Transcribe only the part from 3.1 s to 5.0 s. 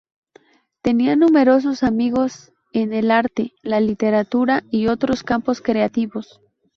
arte, la literatura, y